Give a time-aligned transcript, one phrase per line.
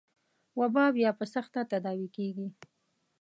[0.59, 2.47] وبا بيا په سخته تداوي کېږي.